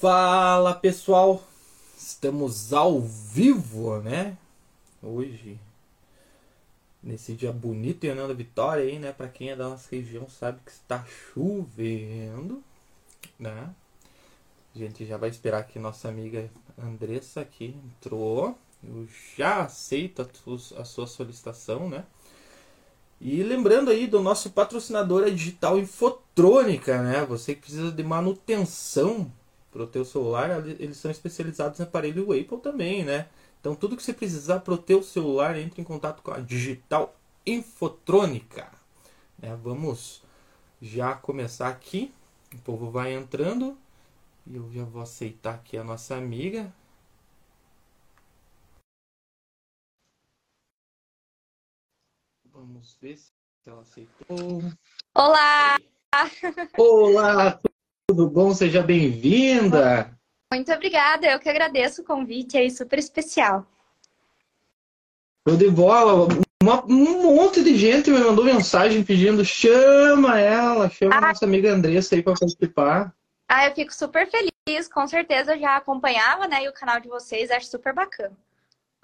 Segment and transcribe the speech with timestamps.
[0.00, 1.42] Fala pessoal,
[1.96, 4.38] estamos ao vivo, né?
[5.02, 5.58] Hoje,
[7.02, 9.10] nesse dia bonito em Ananda Vitória aí, né?
[9.10, 12.62] Pra quem é da nossa região sabe que está chovendo,
[13.36, 13.74] né?
[14.72, 16.48] A gente já vai esperar que nossa amiga
[16.80, 18.56] Andressa aqui entrou.
[18.84, 20.24] Eu já aceito
[20.76, 22.04] a sua solicitação, né?
[23.20, 27.26] E lembrando aí do nosso patrocinador a Digital Infotrônica, né?
[27.26, 29.28] Você que precisa de manutenção
[29.70, 33.28] para o teu celular, eles são especializados em aparelho Apple também, né?
[33.60, 37.14] Então tudo que você precisar para o teu celular, entre em contato com a Digital
[37.46, 38.70] Infotrônica.
[39.38, 39.56] Né?
[39.62, 40.22] Vamos
[40.80, 42.12] já começar aqui.
[42.54, 43.76] O povo vai entrando.
[44.46, 46.72] E eu já vou aceitar aqui a nossa amiga.
[52.52, 53.30] Vamos ver se
[53.66, 54.62] ela aceitou.
[55.14, 55.78] Olá!
[56.78, 57.60] Olá,
[58.08, 58.54] tudo bom?
[58.54, 60.10] Seja bem-vinda!
[60.52, 63.66] Muito obrigada, eu que agradeço o convite aí, super especial.
[65.46, 66.26] Tudo de bola!
[66.62, 71.18] Uma, um monte de gente me mandou mensagem pedindo chama ela, chama ah.
[71.18, 73.14] a nossa amiga Andressa aí para participar.
[73.46, 77.08] Ah, eu fico super feliz, com certeza eu já acompanhava, né, e o canal de
[77.08, 78.36] vocês, acho super bacana.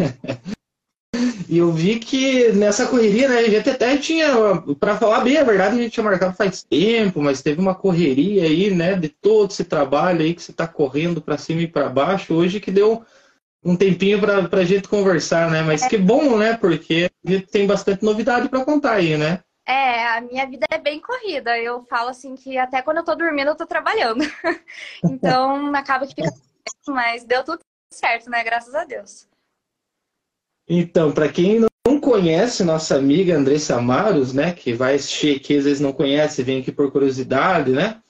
[1.48, 4.28] E eu vi que nessa correria, né, a gente até tinha,
[4.78, 8.44] para falar bem a verdade, a gente tinha marcado faz tempo, mas teve uma correria
[8.44, 11.88] aí, né, de todo esse trabalho aí que você está correndo para cima e para
[11.88, 13.04] baixo, hoje que deu
[13.64, 15.62] um tempinho para a gente conversar, né?
[15.62, 15.88] Mas é.
[15.88, 16.54] que bom, né?
[16.54, 19.40] Porque a gente tem bastante novidade para contar aí, né?
[19.66, 21.58] É, a minha vida é bem corrida.
[21.58, 24.22] Eu falo assim que até quando eu tô dormindo eu tô trabalhando.
[25.02, 26.30] então acaba que fica
[26.86, 28.44] mas deu tudo certo, né?
[28.44, 29.26] Graças a Deus.
[30.68, 35.64] Então, para quem não conhece nossa amiga Andressa Amaros, né, que vai assistir aqui, às
[35.64, 38.00] vezes não conhece, vem aqui por curiosidade, né?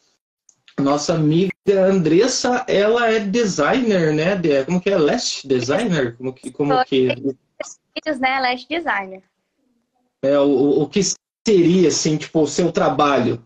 [0.78, 4.34] Nossa amiga Andressa, ela é designer, né?
[4.36, 4.98] De, como que é?
[4.98, 6.16] Last designer?
[6.16, 7.08] Como que, como que...
[8.18, 8.40] né?
[8.40, 9.22] Last designer.
[10.22, 11.00] É, o, o que
[11.46, 13.44] seria, assim, tipo, o seu trabalho?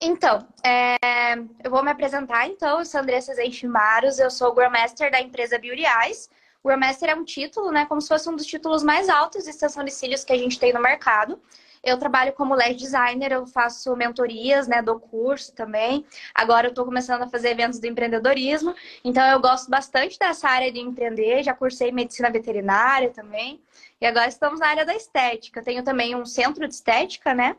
[0.00, 1.34] Então, é,
[1.64, 2.78] eu vou me apresentar, então.
[2.78, 6.28] Eu sou Andressa Zeixmaros, eu sou o Grandmaster da empresa Beauty Eyes.
[6.66, 7.86] O Grandmaster é um título, né?
[7.86, 10.58] Como se fosse um dos títulos mais altos de extensão de cílios que a gente
[10.58, 11.40] tem no mercado.
[11.80, 14.82] Eu trabalho como LED designer, eu faço mentorias, né?
[14.82, 16.04] Dou curso também.
[16.34, 18.74] Agora eu estou começando a fazer eventos do empreendedorismo.
[19.04, 21.44] Então eu gosto bastante dessa área de empreender.
[21.44, 23.62] Já cursei medicina veterinária também.
[24.00, 25.62] E agora estamos na área da estética.
[25.62, 27.56] Tenho também um centro de estética, né?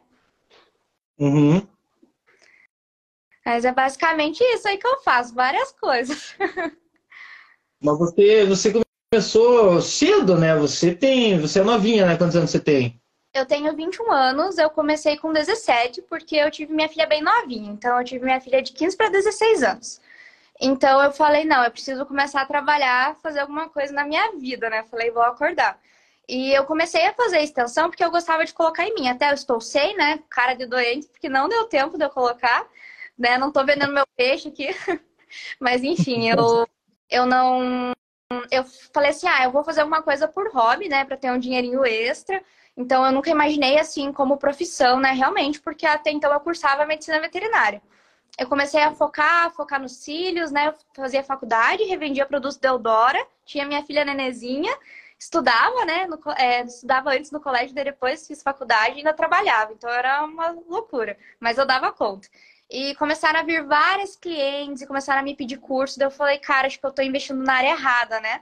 [1.18, 1.66] Uhum.
[3.45, 6.35] Mas é basicamente isso aí que eu faço, várias coisas.
[7.79, 10.56] Mas você, você começou cedo, né?
[10.56, 12.18] Você tem, você é novinha, né?
[12.18, 13.01] Quantos anos você tem?
[13.34, 17.72] Eu tenho 21 anos, eu comecei com 17 porque eu tive minha filha bem novinha.
[17.72, 20.01] Então eu tive minha filha de 15 para 16 anos.
[20.59, 24.69] Então eu falei, não, eu preciso começar a trabalhar, fazer alguma coisa na minha vida,
[24.69, 24.84] né?
[24.90, 25.79] Falei, vou acordar.
[26.28, 29.07] E eu comecei a fazer extensão porque eu gostava de colocar em mim.
[29.07, 30.19] Até eu estou sem, né?
[30.29, 32.68] Cara de doente, porque não deu tempo de eu colocar,
[33.18, 33.38] né?
[33.38, 34.68] Não tô vendendo meu peixe aqui.
[35.62, 36.68] Mas enfim, eu,
[37.09, 37.94] eu não
[38.51, 41.39] eu falei assim, ah, eu vou fazer alguma coisa por hobby, né, para ter um
[41.39, 42.41] dinheirinho extra.
[42.75, 47.19] Então eu nunca imaginei assim como profissão, né, realmente, porque até então eu cursava medicina
[47.19, 47.81] veterinária.
[48.38, 50.67] Eu comecei a focar, focar nos cílios, né?
[50.67, 54.71] Eu fazia faculdade, revendia produtos da Eudora, tinha minha filha nenezinha,
[55.17, 56.05] estudava, né?
[56.05, 59.73] No, é, estudava antes no colégio, depois fiz faculdade e ainda trabalhava.
[59.73, 62.27] Então era uma loucura, mas eu dava conta.
[62.69, 65.97] E começaram a vir várias clientes e começaram a me pedir curso.
[65.97, 68.41] Daí eu falei, cara, acho que eu tô investindo na área errada, né?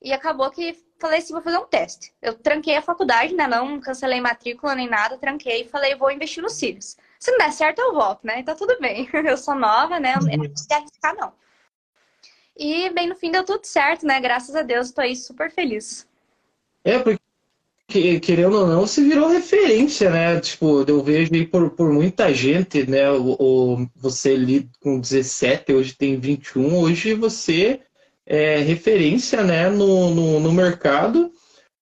[0.00, 2.12] E acabou que falei assim, vou fazer um teste.
[2.20, 3.46] Eu tranquei a faculdade, né?
[3.46, 6.96] Não cancelei matrícula nem nada, tranquei e falei, vou investir nos cílios.
[7.18, 8.40] Se não der certo, eu volto, né?
[8.40, 9.08] Então tudo bem.
[9.12, 10.14] Eu sou nova, né?
[10.14, 11.32] Eu não preciso arriscar, não.
[12.56, 14.20] E bem no fim deu tudo certo, né?
[14.20, 16.08] Graças a Deus, tô aí super feliz.
[16.84, 17.20] É, porque
[17.88, 20.38] que, querendo ou não, se virou referência, né?
[20.40, 23.10] Tipo, eu vejo aí por, por muita gente, né?
[23.10, 27.80] O, o, você ali com 17, hoje tem 21, hoje você
[28.26, 31.32] é referência, né, no, no, no mercado,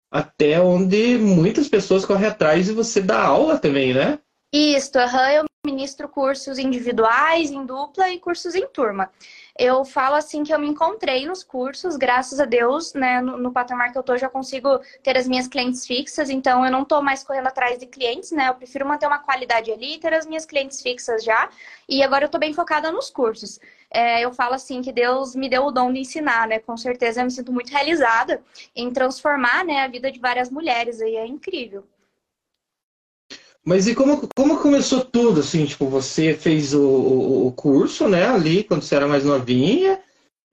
[0.09, 4.21] até onde muitas pessoas correm atrás e você dá aula também, né?
[4.53, 9.11] Isso, uhum, eu ministro cursos individuais, em dupla e cursos em turma
[9.59, 13.21] eu falo assim que eu me encontrei nos cursos, graças a Deus, né?
[13.21, 16.71] No, no, patamar que eu tô, já consigo ter as minhas clientes fixas, então eu
[16.71, 18.49] não tô mais correndo atrás de clientes, né?
[18.49, 21.49] Eu prefiro manter uma qualidade ali e ter as minhas clientes fixas já.
[21.89, 23.59] E agora eu tô bem focada nos cursos.
[23.91, 26.59] É, eu falo assim que Deus me deu o dom de ensinar, né?
[26.59, 28.43] Com certeza eu me sinto muito realizada
[28.75, 31.85] em transformar né, a vida de várias mulheres aí, é incrível.
[33.67, 38.63] Mas e como, como começou tudo, assim, tipo, você fez o, o, curso, né, ali,
[38.63, 40.01] quando você era mais novinha,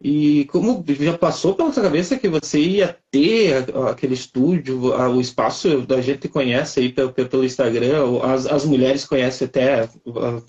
[0.01, 5.81] E como já passou pela sua cabeça que você ia ter aquele estúdio, o espaço
[5.83, 9.87] da gente conhece aí pelo, pelo Instagram, as, as mulheres conhecem até,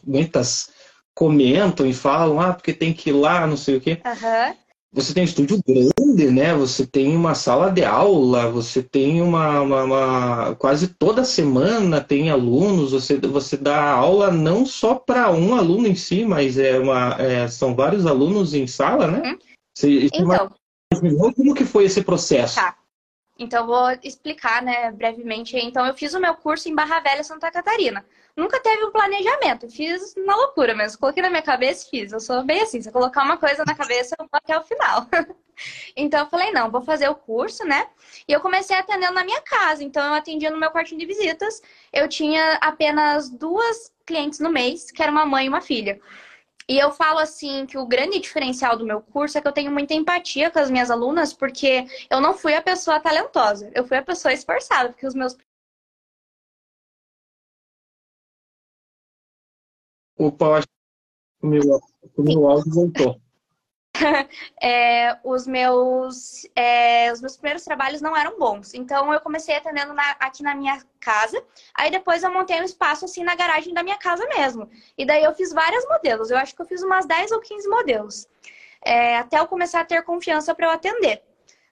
[0.05, 0.71] muitas
[1.15, 4.01] comentam e falam, ah, porque tem que ir lá, não sei o quê.
[4.05, 4.57] Uhum.
[4.95, 6.55] Você tem um estúdio grande, né?
[6.55, 10.55] Você tem uma sala de aula, você tem uma, uma, uma...
[10.55, 15.97] quase toda semana tem alunos, você, você dá aula não só para um aluno em
[15.97, 19.33] si, mas é uma, é, são vários alunos em sala, né?
[19.33, 19.39] Uhum.
[19.77, 20.53] Você, então,
[21.35, 22.55] como que foi esse processo?
[22.55, 22.77] Tá.
[23.37, 25.57] Então, vou explicar, né, brevemente.
[25.57, 28.05] Então, eu fiz o meu curso em Barra Velha, Santa Catarina
[28.37, 29.69] nunca teve um planejamento.
[29.69, 30.99] Fiz na loucura mesmo.
[30.99, 32.13] Coloquei na minha cabeça e fiz.
[32.13, 34.63] Eu sou bem assim, se eu colocar uma coisa na cabeça, eu vou até o
[34.63, 35.07] final.
[35.97, 37.87] então eu falei, não, vou fazer o curso, né?
[38.27, 39.85] E eu comecei atendendo na minha casa.
[39.85, 41.63] Então eu atendia no meu quartinho de visitas.
[41.93, 46.01] Eu tinha apenas duas clientes no mês, que era uma mãe e uma filha.
[46.67, 49.71] E eu falo assim que o grande diferencial do meu curso é que eu tenho
[49.71, 53.99] muita empatia com as minhas alunas, porque eu não fui a pessoa talentosa, eu fui
[53.99, 55.37] a pessoa esforçada, porque os meus
[60.25, 61.61] Opa, acho que o meu,
[62.17, 63.21] o meu áudio voltou.
[64.61, 68.73] é, os, meus, é, os meus primeiros trabalhos não eram bons.
[68.73, 71.45] Então eu comecei atendendo na, aqui na minha casa.
[71.75, 74.67] Aí depois eu montei um espaço assim na garagem da minha casa mesmo.
[74.97, 76.31] E daí eu fiz vários modelos.
[76.31, 78.27] Eu acho que eu fiz umas 10 ou 15 modelos.
[78.83, 81.23] É, até eu começar a ter confiança para eu atender.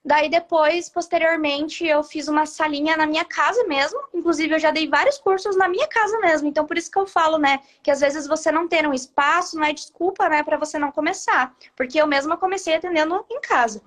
[0.05, 3.99] Daí depois, posteriormente, eu fiz uma salinha na minha casa mesmo.
[4.13, 6.47] Inclusive, eu já dei vários cursos na minha casa mesmo.
[6.47, 9.55] Então, por isso que eu falo, né, que às vezes você não ter um espaço
[9.55, 11.55] não é desculpa, né, para você não começar.
[11.75, 13.81] Porque eu mesma comecei atendendo em casa.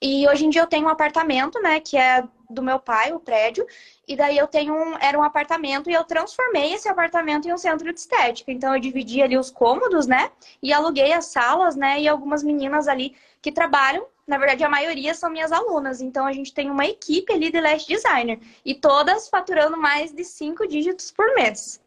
[0.00, 3.20] E hoje em dia eu tenho um apartamento, né, que é do meu pai, o
[3.20, 3.66] prédio,
[4.08, 7.58] e daí eu tenho um, era um apartamento e eu transformei esse apartamento em um
[7.58, 8.50] centro de estética.
[8.50, 10.30] Então eu dividi ali os cômodos, né,
[10.62, 15.12] e aluguei as salas, né, e algumas meninas ali que trabalham na verdade, a maioria
[15.12, 16.00] são minhas alunas.
[16.00, 18.38] Então, a gente tem uma equipe ali de Lash Designer.
[18.64, 21.80] E todas faturando mais de cinco dígitos por mês.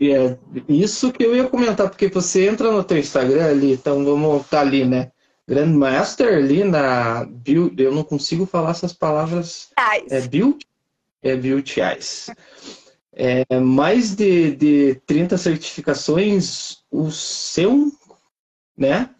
[0.00, 4.42] É isso que eu ia comentar, porque você entra no teu Instagram ali, então vamos
[4.42, 5.12] estar ali, né?
[5.46, 9.68] Grandmaster ali na Build, eu não consigo falar essas palavras.
[10.08, 10.66] É Build?
[11.22, 12.30] É Build Eyes.
[13.12, 17.92] É, mais de, de 30 certificações, o seu,
[18.76, 19.10] né?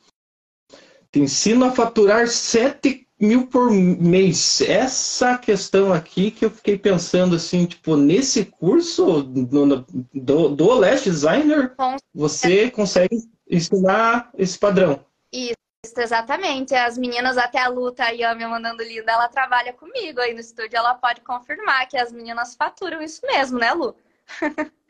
[1.12, 4.60] Te ensino a faturar 7 mil por mês.
[4.62, 9.84] Essa questão aqui que eu fiquei pensando assim, tipo, nesse curso do,
[10.14, 11.74] do, do Last Designer,
[12.14, 15.04] você consegue ensinar esse padrão.
[15.32, 15.54] Isso.
[15.96, 16.74] Exatamente.
[16.74, 20.40] As meninas até a Luta aí, ó, me mandando linda, ela trabalha comigo aí no
[20.40, 20.76] estúdio.
[20.76, 23.94] Ela pode confirmar que as meninas faturam isso mesmo, né, Lu?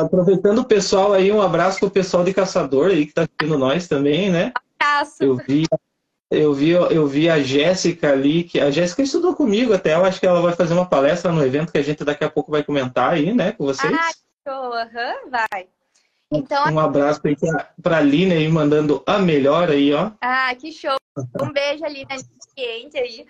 [0.00, 3.86] Aproveitando o pessoal aí, um abraço pro pessoal de Caçador aí que tá assistindo nós
[3.86, 4.52] também, né?
[4.82, 5.22] Abraço.
[5.22, 5.64] Eu vi,
[6.30, 10.18] eu vi, eu vi a Jéssica ali, que a Jéssica estudou comigo até, eu acho
[10.18, 12.62] que ela vai fazer uma palestra no evento que a gente daqui a pouco vai
[12.62, 13.92] comentar aí, né, com vocês.
[13.92, 14.10] Ah,
[14.48, 15.68] show, uhum, vai.
[16.34, 17.36] Então, um abraço aí
[17.82, 20.12] para a Lina aí, mandando a melhor aí, ó.
[20.20, 20.96] Ah, que show.
[21.40, 22.16] Um beijo ali na
[22.54, 23.26] cliente aí.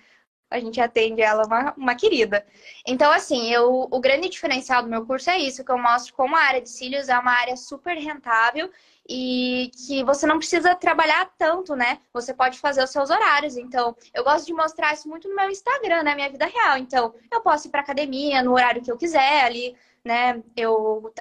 [0.52, 2.44] A gente atende ela, uma, uma querida.
[2.86, 6.36] Então, assim, eu, o grande diferencial do meu curso é isso, que eu mostro como
[6.36, 8.70] a área de cílios é uma área super rentável
[9.08, 11.98] e que você não precisa trabalhar tanto, né?
[12.12, 13.56] Você pode fazer os seus horários.
[13.56, 16.14] Então, eu gosto de mostrar isso muito no meu Instagram, né?
[16.14, 16.78] Minha vida real.
[16.78, 20.42] Então, eu posso ir para academia no horário que eu quiser ali, né?
[20.56, 21.12] Eu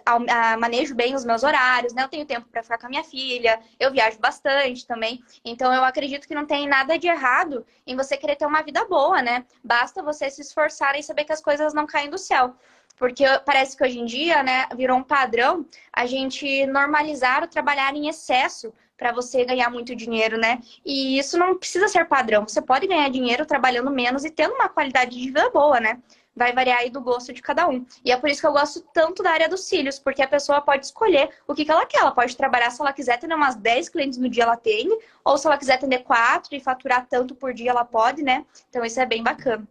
[0.60, 2.04] manejo bem os meus horários, né?
[2.04, 5.24] Eu tenho tempo para ficar com a minha filha, eu viajo bastante também.
[5.46, 8.86] Então, eu acredito que não tem nada de errado em você querer ter uma vida
[8.86, 9.46] boa, né?
[9.64, 12.56] Basta você se esforçar e saber que as coisas não caem do céu.
[12.98, 17.96] Porque parece que hoje em dia, né, virou um padrão a gente normalizar o trabalhar
[17.96, 20.60] em excesso para você ganhar muito dinheiro, né?
[20.86, 22.48] E isso não precisa ser padrão.
[22.48, 26.00] Você pode ganhar dinheiro trabalhando menos e tendo uma qualidade de vida boa, né?
[26.36, 27.86] Vai variar aí do gosto de cada um.
[28.06, 30.62] E é por isso que eu gosto tanto da área dos cílios, porque a pessoa
[30.62, 32.00] pode escolher o que, que ela quer.
[32.00, 35.38] Ela pode trabalhar se ela quiser ter umas 10 clientes no dia, ela tem, ou
[35.38, 38.46] se ela quiser atender 4 e faturar tanto por dia, ela pode, né?
[38.70, 39.68] Então isso é bem bacana.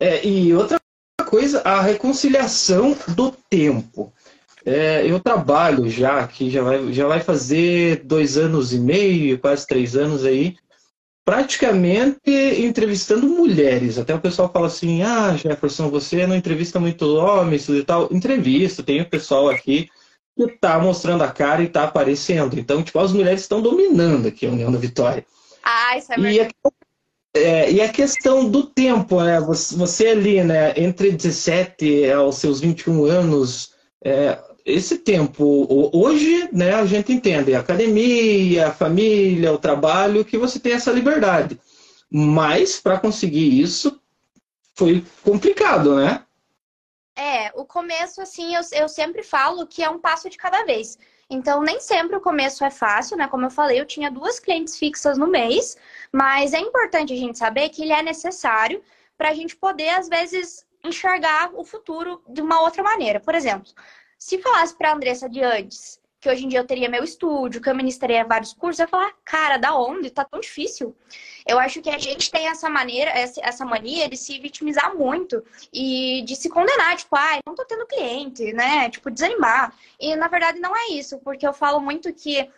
[0.00, 0.80] É, e outra
[1.28, 4.12] coisa, a reconciliação do tempo.
[4.64, 9.66] É, eu trabalho já aqui, já vai, já vai fazer dois anos e meio, quase
[9.66, 10.56] três anos aí,
[11.24, 13.98] praticamente entrevistando mulheres.
[13.98, 18.08] Até o pessoal fala assim: ah, Jefferson, você não entrevista muito homens e tal.
[18.10, 19.88] Entrevista, tem o pessoal aqui
[20.36, 22.58] que está mostrando a cara e está aparecendo.
[22.58, 25.24] Então, tipo, as mulheres estão dominando aqui a União da Vitória.
[25.62, 26.50] Ah, isso é verdade.
[26.64, 26.72] E
[27.34, 29.40] é, e a questão do tempo, né?
[29.40, 33.72] Você, você ali, né, entre 17 aos seus 21 anos,
[34.04, 40.38] é, esse tempo, hoje, né, a gente entende a academia, a família, o trabalho, que
[40.38, 41.60] você tem essa liberdade.
[42.10, 44.00] Mas para conseguir isso
[44.74, 46.24] foi complicado, né?
[47.16, 50.98] É, o começo, assim, eu, eu sempre falo que é um passo de cada vez.
[51.28, 53.26] Então, nem sempre o começo é fácil, né?
[53.28, 55.76] Como eu falei, eu tinha duas clientes fixas no mês,
[56.12, 58.82] mas é importante a gente saber que ele é necessário
[59.16, 63.20] para a gente poder, às vezes, enxergar o futuro de uma outra maneira.
[63.20, 63.70] Por exemplo,
[64.22, 67.60] se falasse para a Andressa de antes que hoje em dia eu teria meu estúdio,
[67.60, 70.08] que eu ministraria vários cursos, eu ia falar, cara, da onde?
[70.08, 70.94] Tá tão difícil.
[71.44, 76.22] Eu acho que a gente tem essa maneira, essa mania de se vitimizar muito e
[76.24, 78.88] de se condenar, tipo, ai, ah, não tô tendo cliente, né?
[78.88, 79.74] Tipo, desanimar.
[79.98, 82.48] E na verdade não é isso, porque eu falo muito que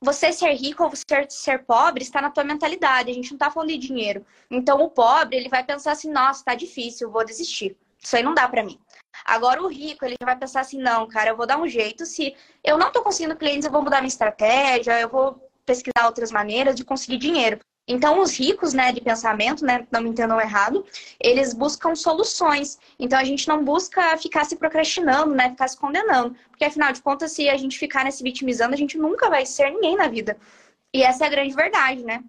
[0.00, 3.10] você ser rico ou você ser pobre está na tua mentalidade.
[3.10, 4.24] A gente não tá falando de dinheiro.
[4.50, 7.76] Então o pobre, ele vai pensar assim, nossa, tá difícil, vou desistir.
[8.02, 8.80] Isso aí não dá para mim.
[9.24, 12.04] Agora o rico, ele vai pensar assim, não, cara, eu vou dar um jeito.
[12.06, 16.32] Se eu não tô conseguindo clientes, eu vou mudar minha estratégia, eu vou pesquisar outras
[16.32, 17.58] maneiras de conseguir dinheiro.
[17.86, 20.86] Então, os ricos, né, de pensamento, né, não me entendam errado,
[21.18, 22.78] eles buscam soluções.
[22.98, 26.36] Então, a gente não busca ficar se procrastinando, né, ficar se condenando.
[26.48, 29.70] Porque, afinal de contas, se a gente ficar nesse vitimizando, a gente nunca vai ser
[29.70, 30.36] ninguém na vida.
[30.94, 32.22] E essa é a grande verdade, né?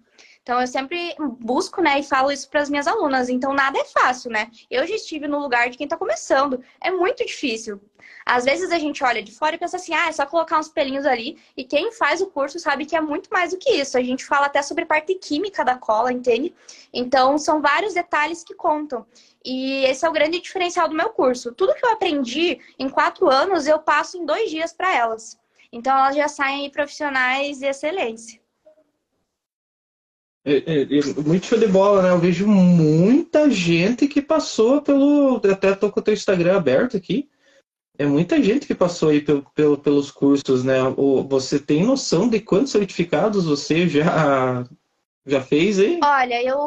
[0.44, 3.30] Então, eu sempre busco, né, e falo isso para as minhas alunas.
[3.30, 4.50] Então, nada é fácil, né?
[4.70, 6.62] Eu já estive no lugar de quem está começando.
[6.82, 7.80] É muito difícil.
[8.26, 10.68] Às vezes a gente olha de fora e pensa assim, ah, é só colocar uns
[10.68, 11.38] pelinhos ali.
[11.56, 13.96] E quem faz o curso sabe que é muito mais do que isso.
[13.96, 16.54] A gente fala até sobre parte química da cola, entende?
[16.92, 19.06] Então, são vários detalhes que contam.
[19.42, 21.52] E esse é o grande diferencial do meu curso.
[21.52, 25.38] Tudo que eu aprendi em quatro anos, eu passo em dois dias para elas.
[25.72, 28.43] Então, elas já saem profissionais de excelência.
[30.44, 32.10] É, é, é, muito show de bola, né?
[32.10, 35.40] Eu vejo muita gente que passou pelo.
[35.50, 37.30] Até tô com o teu Instagram aberto aqui.
[37.96, 40.78] É muita gente que passou aí pelo, pelo, pelos cursos, né?
[41.28, 44.66] Você tem noção de quantos certificados você já,
[45.24, 46.00] já fez aí?
[46.02, 46.66] Olha, eu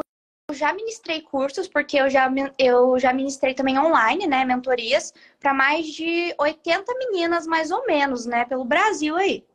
[0.54, 4.46] já ministrei cursos, porque eu já, eu já ministrei também online, né?
[4.46, 8.46] Mentorias, para mais de 80 meninas, mais ou menos, né?
[8.46, 9.46] Pelo Brasil aí.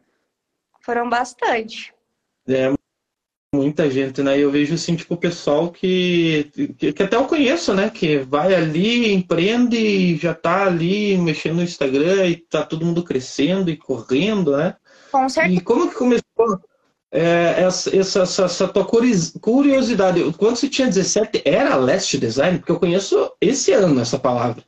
[0.83, 1.95] Foram bastante.
[2.47, 2.71] É,
[3.63, 4.39] muita gente, né?
[4.39, 7.89] Eu vejo assim, tipo, o pessoal que, que, que, até eu conheço, né?
[7.89, 13.05] Que vai ali, empreende e já tá ali mexendo no Instagram e tá todo mundo
[13.05, 14.77] crescendo e correndo, né?
[15.11, 15.55] Com certeza.
[15.55, 16.61] E como que começou
[17.13, 20.33] é, essa, essa, essa, tua curiosidade?
[20.39, 22.59] Quando você tinha 17, era Last Design?
[22.59, 24.65] Porque eu conheço esse ano essa palavra.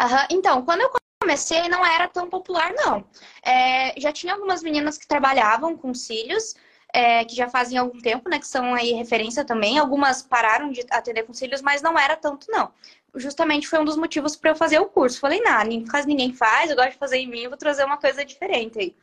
[0.00, 0.26] Uhum.
[0.30, 0.90] Então, quando eu
[1.22, 3.04] comecei, não era tão popular, não.
[3.44, 6.54] É, já tinha algumas meninas que trabalhavam com cílios,
[6.92, 8.38] é, que já fazem algum tempo, né?
[8.38, 9.78] Que são aí referência também.
[9.78, 12.70] Algumas pararam de atender conselhos, mas não era tanto, não.
[13.14, 15.20] Justamente foi um dos motivos para eu fazer o curso.
[15.20, 18.24] Falei, nada, quase ninguém faz, eu gosto de fazer em mim, vou trazer uma coisa
[18.24, 18.94] diferente aí.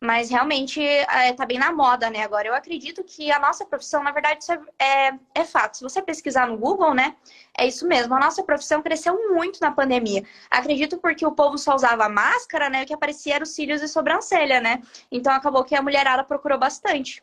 [0.00, 2.22] Mas realmente é, tá bem na moda, né?
[2.22, 5.78] Agora, eu acredito que a nossa profissão, na verdade, isso é, é, é, fato.
[5.78, 7.16] Se você pesquisar no Google, né?
[7.58, 8.14] É isso mesmo.
[8.14, 10.22] A nossa profissão cresceu muito na pandemia.
[10.48, 12.84] Acredito porque o povo só usava máscara, né?
[12.84, 14.80] O que aparecia era os cílios e sobrancelha, né?
[15.10, 17.20] Então acabou que a mulherada procurou bastante.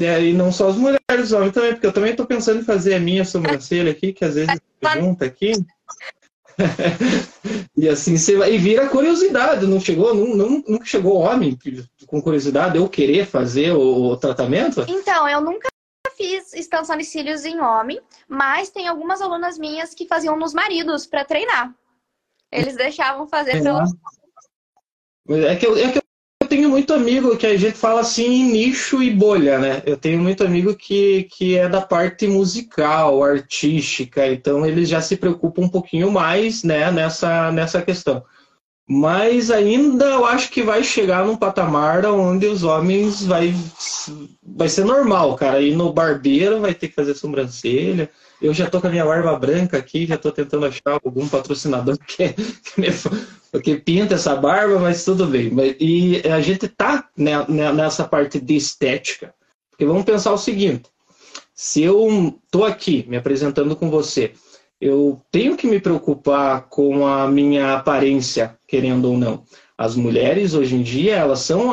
[0.00, 2.94] É, e não só as mulheres, homens também, porque eu também tô pensando em fazer
[2.94, 4.60] a minha sobrancelha aqui, que às vezes
[4.96, 5.52] junta aqui.
[7.76, 11.56] e assim você vai, e vira curiosidade, não chegou, não, não, nunca chegou homem
[12.06, 14.84] com curiosidade eu querer fazer o, o tratamento?
[14.88, 15.68] Então, eu nunca
[16.16, 21.06] fiz extensão de cílios em homem, mas tem algumas alunas minhas que faziam nos maridos
[21.06, 21.72] para treinar.
[22.50, 23.62] Eles deixavam fazer é.
[23.62, 23.78] pelo.
[25.28, 26.02] É que, eu, é que eu
[26.48, 29.82] tenho muito amigo que a gente fala assim nicho e bolha, né?
[29.86, 35.16] Eu tenho muito amigo que, que é da parte musical, artística, então eles já se
[35.16, 38.24] preocupam um pouquinho mais né, nessa, nessa questão.
[38.90, 43.54] Mas ainda eu acho que vai chegar num patamar onde os homens vai,
[44.42, 45.60] vai ser normal, cara.
[45.60, 48.10] Ir no barbeiro vai ter que fazer sobrancelha.
[48.40, 51.98] Eu já tô com a minha barba branca aqui, já tô tentando achar algum patrocinador
[52.06, 52.34] que,
[53.60, 55.50] que pinta essa barba, mas tudo bem.
[55.80, 57.08] E a gente tá
[57.48, 59.34] nessa parte de estética.
[59.70, 60.88] Porque vamos pensar o seguinte:
[61.54, 64.32] se eu tô aqui me apresentando com você,
[64.80, 69.42] eu tenho que me preocupar com a minha aparência, querendo ou não.
[69.78, 71.70] As mulheres, hoje em dia, elas são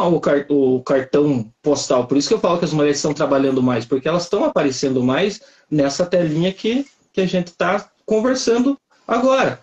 [0.47, 2.05] o cartão postal.
[2.05, 5.03] Por isso que eu falo que as mulheres estão trabalhando mais, porque elas estão aparecendo
[5.03, 9.59] mais nessa telinha que, que a gente está conversando agora.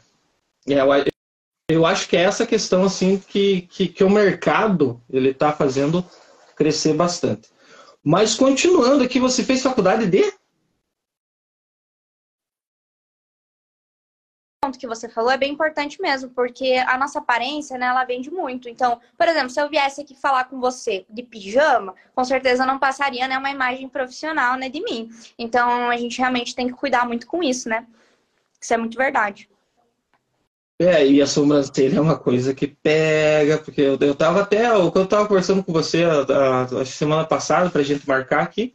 [0.68, 0.74] É,
[1.68, 6.04] eu acho que é essa questão assim que, que, que o mercado ele está fazendo
[6.56, 7.48] crescer bastante.
[8.02, 10.32] Mas continuando aqui, você fez faculdade de?
[14.72, 18.30] Ponto que você falou é bem importante mesmo, porque a nossa aparência, né, ela vende
[18.30, 18.68] muito.
[18.68, 22.78] Então, por exemplo, se eu viesse aqui falar com você de pijama, com certeza não
[22.78, 25.10] passaria, né, uma imagem profissional, né, de mim.
[25.38, 27.86] Então, a gente realmente tem que cuidar muito com isso, né?
[28.60, 29.48] Isso é muito verdade.
[30.78, 34.98] É, e a sobrancelha é uma coisa que pega, porque eu, eu tava até, que
[34.98, 38.74] eu tava conversando com você a, a, a semana passada pra gente marcar aqui,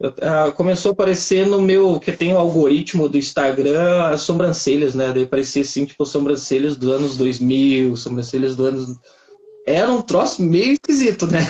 [0.00, 4.94] eu, a, começou a aparecer no meu, que tem o algoritmo do Instagram, as sobrancelhas,
[4.94, 5.12] né?
[5.12, 8.96] Daí parecia assim, tipo, sobrancelhas dos anos 2000, sobrancelhas do anos...
[9.66, 11.40] Era um troço meio esquisito, né?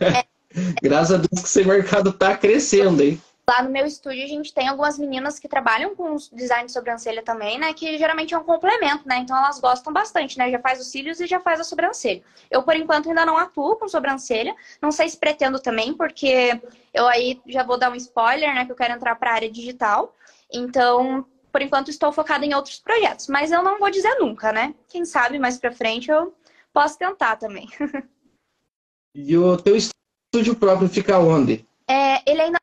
[0.00, 0.24] É.
[0.80, 3.20] Graças a Deus que esse mercado tá crescendo, hein?
[3.48, 7.22] Lá no meu estúdio a gente tem algumas meninas que trabalham com design de sobrancelha
[7.22, 7.72] também, né?
[7.72, 9.16] Que geralmente é um complemento, né?
[9.20, 10.50] Então elas gostam bastante, né?
[10.50, 12.22] Já faz os cílios e já faz a sobrancelha.
[12.50, 14.54] Eu, por enquanto, ainda não atuo com sobrancelha.
[14.82, 16.60] Não sei se pretendo também, porque
[16.92, 18.66] eu aí já vou dar um spoiler, né?
[18.66, 20.14] Que eu quero entrar para a área digital.
[20.52, 23.28] Então, por enquanto, estou focada em outros projetos.
[23.28, 24.74] Mas eu não vou dizer nunca, né?
[24.88, 26.34] Quem sabe mais para frente eu
[26.70, 27.66] posso tentar também.
[29.16, 31.66] e o teu estúdio próprio fica onde?
[31.88, 32.58] É, ele ainda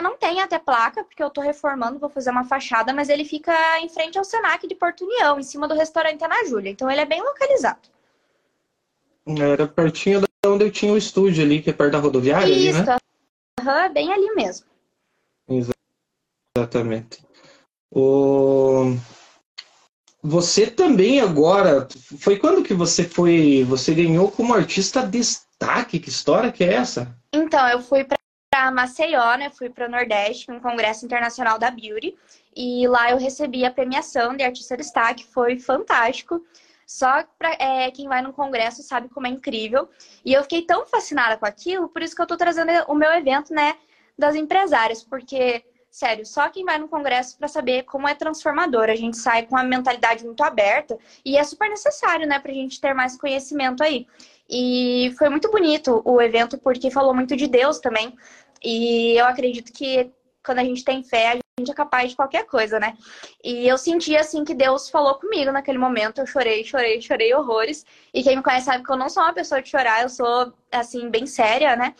[0.00, 3.52] não tem até placa, porque eu tô reformando, vou fazer uma fachada, mas ele fica
[3.80, 6.70] em frente ao Senac de Porto União, em cima do restaurante Ana Júlia.
[6.70, 7.88] Então ele é bem localizado.
[9.26, 12.78] Era pertinho de onde eu tinha o estúdio ali, que é perto da rodoviária Isso,
[12.78, 12.96] ali, né?
[13.60, 14.66] Uhum, bem ali mesmo.
[16.56, 17.22] Exatamente.
[17.90, 18.96] O...
[20.22, 21.86] Você também agora,
[22.18, 25.98] foi quando que você foi, você ganhou como artista destaque?
[25.98, 27.14] Que história que é essa?
[27.32, 28.17] Então, eu fui para
[28.70, 29.50] Maceió, né?
[29.50, 32.16] Fui para o Nordeste, um congresso internacional da Beauty.
[32.54, 36.44] E lá eu recebi a premiação de artista destaque, foi fantástico.
[36.86, 39.88] Só para é, quem vai no congresso sabe como é incrível.
[40.24, 43.12] E eu fiquei tão fascinada com aquilo, por isso que eu estou trazendo o meu
[43.12, 43.76] evento, né,
[44.16, 48.84] das empresárias, porque sério, só quem vai no congresso para saber como é transformador.
[48.84, 52.54] A gente sai com uma mentalidade muito aberta e é super necessário, né, para a
[52.54, 54.06] gente ter mais conhecimento aí.
[54.48, 58.16] E foi muito bonito o evento porque falou muito de Deus também.
[58.62, 60.12] E eu acredito que
[60.44, 62.96] quando a gente tem fé, a gente é capaz de qualquer coisa, né?
[63.44, 66.20] E eu senti assim que Deus falou comigo naquele momento.
[66.20, 67.84] Eu chorei, chorei, chorei horrores.
[68.14, 70.52] E quem me conhece sabe que eu não sou uma pessoa de chorar, eu sou
[70.72, 71.94] assim bem séria, né?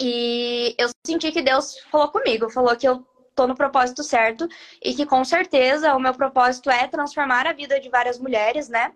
[0.00, 4.48] E eu senti que Deus falou comigo, falou que eu tô no propósito certo
[4.82, 8.92] e que com certeza o meu propósito é transformar a vida de várias mulheres, né?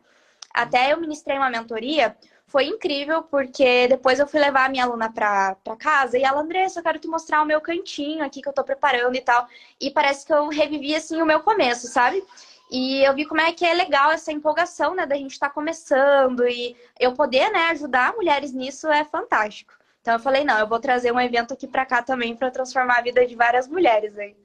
[0.53, 2.17] Até eu ministrei uma mentoria
[2.53, 6.43] foi incrível, porque depois eu fui levar a minha aluna pra, pra casa e ela,
[6.43, 9.49] Andressa, eu quero te mostrar o meu cantinho aqui que eu tô preparando e tal.
[9.81, 12.23] E parece que eu revivi, assim, o meu começo, sabe?
[12.71, 15.55] E eu vi como é que é legal essa empolgação, né, da gente estar tá
[15.55, 19.73] começando e eu poder, né, ajudar mulheres nisso é fantástico.
[20.03, 22.99] Então eu falei, não, eu vou trazer um evento aqui para cá também para transformar
[22.99, 24.37] a vida de várias mulheres aí.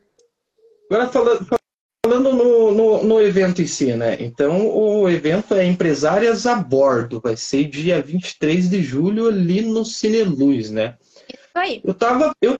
[0.89, 1.45] Agora falando,
[2.07, 4.15] Falando no, no, no, evento em si, né?
[4.17, 7.19] Então, o evento é Empresárias a Bordo.
[7.19, 10.95] Vai ser dia 23 de julho ali no Cine Luz, né?
[11.27, 11.81] Isso aí.
[11.83, 12.55] Eu, tava, eu,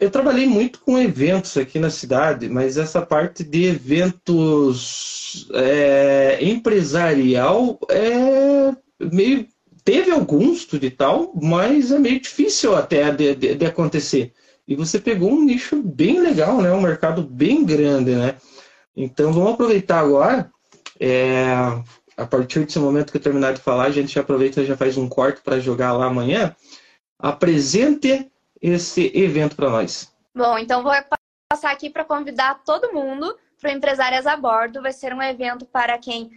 [0.00, 7.78] eu trabalhei muito com eventos aqui na cidade, mas essa parte de eventos é, empresarial
[7.88, 9.46] é meio.
[9.84, 14.32] Teve alguns, tudo e tal, mas é meio difícil até de, de, de acontecer.
[14.66, 16.72] E você pegou um nicho bem legal, né?
[16.72, 18.34] Um mercado bem grande, né?
[19.00, 20.50] Então vamos aproveitar agora.
[20.98, 21.46] É,
[22.16, 24.76] a partir desse momento que eu terminar de falar, a gente já aproveita e já
[24.76, 26.54] faz um corte para jogar lá amanhã.
[27.16, 28.28] Apresente
[28.60, 30.12] esse evento para nós.
[30.34, 30.92] Bom, então vou
[31.48, 34.82] passar aqui para convidar todo mundo para o Empresárias a Bordo.
[34.82, 36.32] Vai ser um evento para quem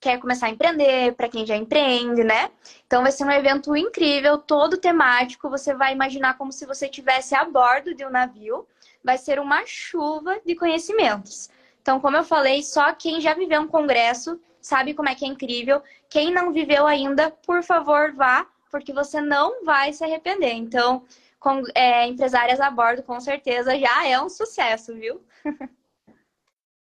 [0.00, 2.48] quer começar a empreender, para quem já empreende, né?
[2.86, 5.50] Então vai ser um evento incrível, todo temático.
[5.50, 8.68] Você vai imaginar como se você estivesse a bordo de um navio.
[9.02, 11.50] Vai ser uma chuva de conhecimentos.
[11.84, 15.28] Então, como eu falei, só quem já viveu um congresso sabe como é que é
[15.28, 15.82] incrível.
[16.08, 20.54] Quem não viveu ainda, por favor, vá, porque você não vai se arrepender.
[20.54, 21.04] Então,
[21.38, 25.20] com, é, empresárias a bordo, com certeza, já é um sucesso, viu?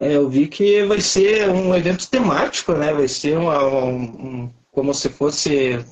[0.00, 2.92] É, eu vi que vai ser um evento temático, né?
[2.92, 5.84] Vai ser uma, um, um, como se fosse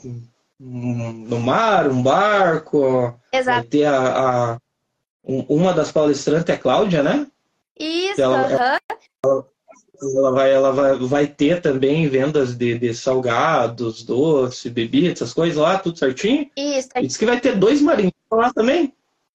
[0.61, 3.19] um, no mar, um barco.
[3.33, 3.61] Exato.
[3.61, 4.59] Vai ter a, a
[5.25, 7.27] uma das palestrantes é a Cláudia, né?
[7.79, 8.81] Isso, ela, ela,
[10.17, 15.57] ela, vai, ela vai, vai ter também vendas de, de salgados, doce, bebidas, essas coisas
[15.57, 16.51] lá, tudo certinho?
[16.57, 16.89] Isso.
[16.97, 18.95] E diz que vai ter dois marinhos lá também.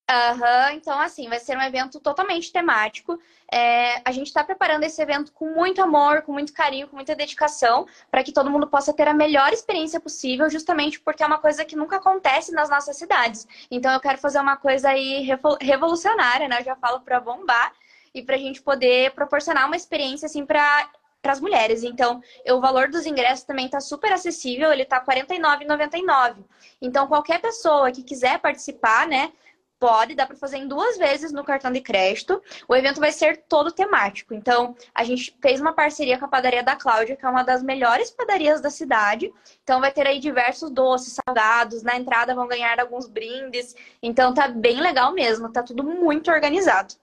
[0.09, 3.19] Aham, uhum, então assim, vai ser um evento totalmente temático.
[3.51, 7.13] É, a gente está preparando esse evento com muito amor, com muito carinho, com muita
[7.13, 11.39] dedicação, para que todo mundo possa ter a melhor experiência possível, justamente porque é uma
[11.39, 13.45] coisa que nunca acontece nas nossas cidades.
[13.69, 15.27] Então eu quero fazer uma coisa aí
[15.59, 16.59] revolucionária, né?
[16.61, 17.73] Eu já falo para bombar
[18.13, 20.89] e para a gente poder proporcionar uma experiência assim para
[21.23, 21.83] as mulheres.
[21.83, 26.43] Então, o valor dos ingressos também está super acessível, ele está R$ 49,99.
[26.81, 29.31] Então, qualquer pessoa que quiser participar, né,
[29.79, 32.41] Pode, dá para fazer em duas vezes no cartão de crédito.
[32.67, 34.33] O evento vai ser todo temático.
[34.33, 37.61] Então, a gente fez uma parceria com a padaria da Cláudia, que é uma das
[37.61, 39.31] melhores padarias da cidade.
[39.61, 41.83] Então, vai ter aí diversos doces, salgados.
[41.83, 43.75] Na entrada vão ganhar alguns brindes.
[44.01, 45.51] Então, tá bem legal mesmo.
[45.51, 46.95] Tá tudo muito organizado.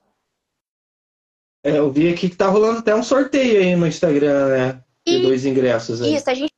[1.64, 4.84] É, eu vi aqui que tá rolando até um sorteio aí no Instagram, né?
[5.06, 5.22] De e...
[5.22, 6.14] dois ingressos aí.
[6.14, 6.52] Isso, a gente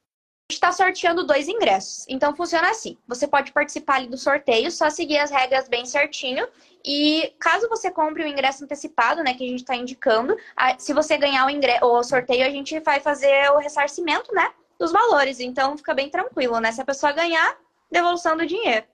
[0.50, 2.04] está sorteando dois ingressos.
[2.08, 6.44] Então funciona assim: você pode participar ali do sorteio, só seguir as regras bem certinho.
[6.84, 10.36] E caso você compre o ingresso antecipado, né, que a gente está indicando,
[10.78, 14.90] se você ganhar o, ingresso, o sorteio, a gente vai fazer o ressarcimento, né, dos
[14.90, 15.38] valores.
[15.38, 16.72] Então fica bem tranquilo, né?
[16.72, 17.56] Se a pessoa ganhar,
[17.90, 18.86] devolução do dinheiro.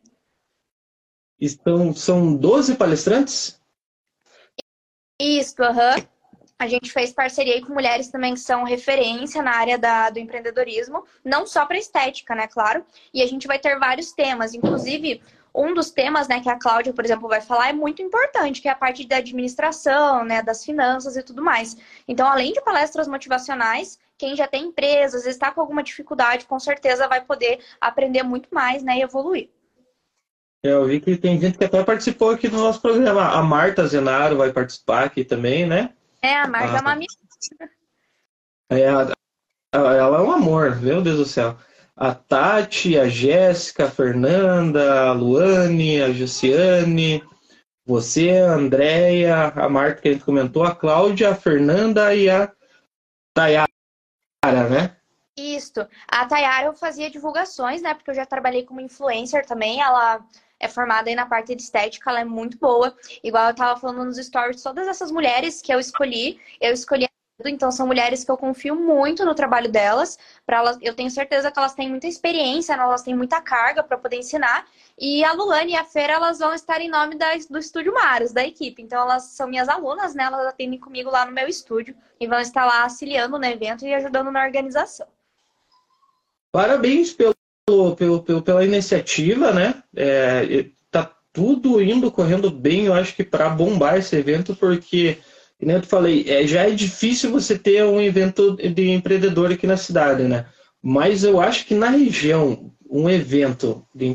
[1.41, 3.62] Então, são 12 palestrantes?
[5.23, 5.97] Isso, aham.
[5.97, 6.07] Uhum.
[6.59, 11.05] A gente fez parceria com mulheres também que são referência na área da, do empreendedorismo,
[11.25, 12.85] não só para estética, né, claro.
[13.13, 15.23] E a gente vai ter vários temas, inclusive
[15.55, 18.69] um dos temas, né, que a Cláudia, por exemplo, vai falar é muito importante, que
[18.69, 21.77] é a parte da administração, né, das finanças e tudo mais.
[22.07, 27.09] Então, além de palestras motivacionais, quem já tem empresas, está com alguma dificuldade, com certeza
[27.09, 29.51] vai poder aprender muito mais, né, e evoluir.
[30.65, 33.31] É, eu vi que tem gente que até participou aqui do nosso programa.
[33.31, 35.93] A Marta Zenaro vai participar aqui também, né?
[36.23, 37.13] É, a Marta ah, é uma amiga.
[38.71, 38.83] É,
[39.73, 41.57] ela é um amor, meu Deus do céu.
[41.97, 47.23] A Tati, a Jéssica, a Fernanda, a Luane, a Jussiane,
[47.85, 52.51] você, a Andréia, a Marta que a gente comentou, a Cláudia, a Fernanda e a
[53.35, 53.67] Tayara,
[54.71, 54.97] né?
[55.37, 55.87] Isso.
[56.07, 57.95] A Tayara eu fazia divulgações, né?
[57.95, 59.81] Porque eu já trabalhei como influencer também.
[59.81, 60.25] Ela
[60.63, 62.97] é formada aí na parte de estética, ela é muito boa.
[63.23, 67.09] Igual eu tava falando nos stories, todas essas mulheres que eu escolhi, eu escolhi
[67.45, 71.51] então são mulheres que eu confio muito no trabalho delas, para elas, eu tenho certeza
[71.51, 72.83] que elas têm muita experiência, né?
[72.83, 74.67] elas têm muita carga para poder ensinar.
[74.99, 78.33] E a Lulane e a Feira, elas vão estar em nome da, do Estúdio Maros,
[78.33, 78.83] da equipe.
[78.83, 80.25] Então elas são minhas alunas, né?
[80.25, 83.95] Elas atendem comigo lá no meu estúdio e vão estar lá auxiliando no evento e
[83.95, 85.07] ajudando na organização.
[86.53, 87.35] Parabéns pelo
[87.91, 89.83] pelo, pelo, pela iniciativa, né?
[89.95, 95.19] É, tá tudo indo correndo bem, eu acho que para bombar esse evento, porque,
[95.59, 99.77] como eu falei, é, já é difícil você ter um evento de empreendedor aqui na
[99.77, 100.47] cidade, né?
[100.83, 104.07] Mas eu acho que na região, um evento de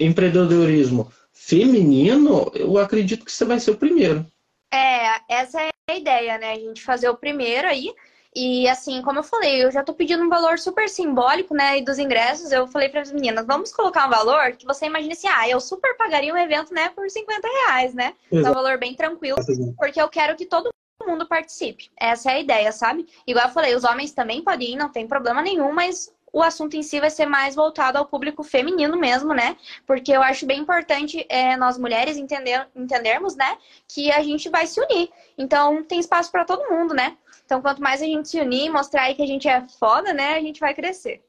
[0.00, 4.26] empreendedorismo feminino, eu acredito que você vai ser o primeiro.
[4.72, 6.52] É, essa é a ideia, né?
[6.52, 7.92] A gente fazer o primeiro aí.
[8.34, 11.78] E assim, como eu falei, eu já tô pedindo um valor super simbólico, né?
[11.78, 15.12] E dos ingressos, eu falei para as meninas, vamos colocar um valor que você imagine
[15.12, 18.14] assim, ah, eu super pagaria um evento, né, por 50 reais, né?
[18.32, 19.38] É um valor bem tranquilo,
[19.76, 20.70] porque eu quero que todo
[21.04, 21.90] mundo participe.
[21.98, 23.06] Essa é a ideia, sabe?
[23.26, 26.76] Igual eu falei, os homens também podem ir, não tem problema nenhum, mas o assunto
[26.76, 29.56] em si vai ser mais voltado ao público feminino mesmo, né?
[29.86, 34.66] Porque eu acho bem importante é, nós mulheres entender, entendermos, né, que a gente vai
[34.66, 35.10] se unir.
[35.36, 37.16] Então tem espaço para todo mundo, né?
[37.50, 40.34] Então, quanto mais a gente se unir, mostrar aí que a gente é foda, né?
[40.34, 41.20] A gente vai crescer.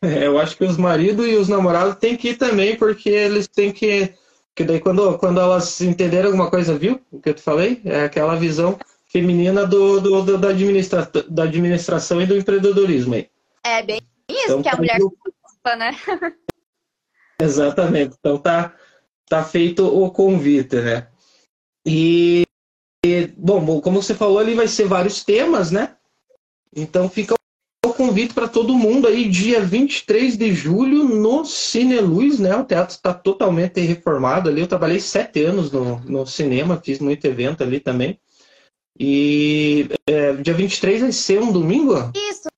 [0.00, 3.46] É, eu acho que os maridos e os namorados têm que ir também, porque eles
[3.46, 4.14] têm que.
[4.48, 6.98] Porque daí quando, quando elas entenderem alguma coisa, viu?
[7.12, 7.82] O que eu te falei?
[7.84, 13.28] É aquela visão feminina do, do, do da, administra, da administração e do empreendedorismo aí.
[13.62, 15.12] É bem isso então, que a mulher eu...
[15.76, 15.94] né?
[17.38, 18.16] Exatamente.
[18.18, 18.74] Então tá,
[19.28, 21.06] tá feito o convite, né?
[21.84, 22.43] E
[23.36, 25.96] bom, como você falou, ali vai ser vários temas, né?
[26.74, 27.34] Então fica
[27.84, 32.54] o convite para todo mundo aí, dia 23 de julho, no Cine Luz, né?
[32.56, 34.60] O teatro está totalmente reformado ali.
[34.60, 38.18] Eu trabalhei sete anos no, no cinema, fiz muito evento ali também.
[38.98, 41.94] E é, dia 23 vai ser um domingo?
[42.30, 42.48] Isso,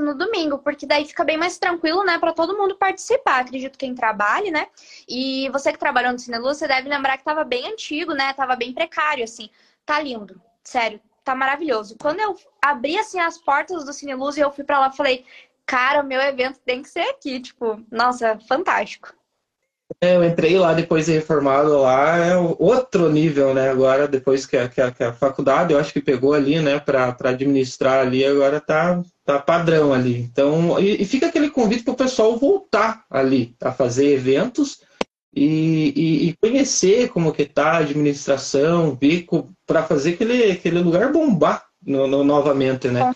[0.00, 3.40] no domingo, porque daí fica bem mais tranquilo, né, para todo mundo participar.
[3.40, 4.66] Acredito quem trabalhe, né?
[5.08, 8.32] E você que trabalhou no Cine Luz, você deve lembrar que estava bem antigo, né?
[8.32, 9.50] Tava bem precário, assim
[9.84, 10.40] tá lindo.
[10.64, 11.96] Sério, tá maravilhoso.
[12.00, 15.24] Quando eu abri assim as portas do Cine Luz e eu fui para lá, falei,
[15.66, 19.14] cara, o meu evento tem que ser aqui, tipo, nossa, fantástico.
[20.00, 23.70] É, eu entrei lá depois de reformado lá, é outro nível, né?
[23.70, 26.78] Agora, depois que a, que a, que a faculdade, eu acho que pegou ali, né,
[26.78, 30.20] para administrar ali, agora tá, tá padrão ali.
[30.20, 34.80] Então, e, e fica aquele convite para o pessoal voltar ali a fazer eventos
[35.34, 39.26] e, e, e, conhecer como que tá a administração, ver
[39.66, 43.14] para fazer aquele, aquele lugar bombar no, no novamente, né?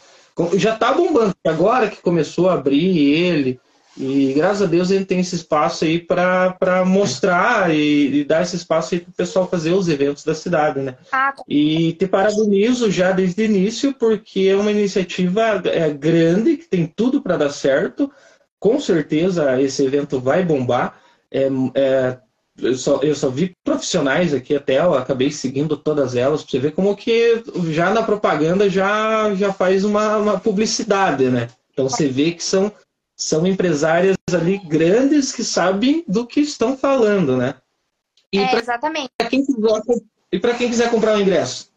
[0.54, 1.34] Já está bombando.
[1.44, 3.60] Agora que começou a abrir ele,
[3.96, 8.56] E graças a Deus gente tem esse espaço aí para mostrar e, e, dar esse
[8.56, 10.96] espaço aí para o pessoal fazer os eventos da cidade, né?
[11.12, 16.68] Ah, e te parabenizo já desde o início, porque é uma iniciativa é, grande, que
[16.68, 18.10] tem tudo para dar certo.
[18.58, 20.98] Com certeza esse evento vai bombar.
[21.34, 22.18] É, é,
[22.58, 26.58] eu, só, eu só vi profissionais aqui até, eu acabei seguindo todas elas, para você
[26.60, 27.42] ver como que
[27.72, 31.48] já na propaganda já, já faz uma, uma publicidade, né?
[31.72, 32.72] Então você vê que são
[33.16, 37.54] são empresárias ali grandes que sabem do que estão falando, né?
[38.32, 39.10] E é, pra, exatamente.
[39.16, 39.82] Pra quem quiser,
[40.32, 41.70] e para quem quiser comprar o ingresso?